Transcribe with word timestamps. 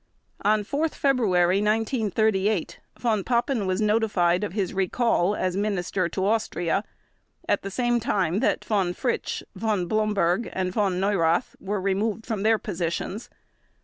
On 0.41 0.63
4 0.63 0.89
February 0.89 1.57
1938 1.57 2.79
Von 3.01 3.23
Papen 3.23 3.67
was 3.67 3.79
notified 3.79 4.43
of 4.43 4.53
his 4.53 4.73
recall 4.73 5.35
as 5.35 5.55
Minister 5.55 6.09
to 6.09 6.25
Austria, 6.25 6.83
at 7.47 7.61
the 7.61 7.69
same 7.69 7.99
time 7.99 8.39
that 8.39 8.65
Von 8.65 8.93
Fritsch, 8.95 9.43
Von 9.55 9.85
Blomberg, 9.87 10.49
and 10.53 10.73
Von 10.73 10.99
Neurath 10.99 11.55
were 11.59 11.79
removed 11.79 12.25
from 12.25 12.41
their 12.41 12.57
positions. 12.57 13.29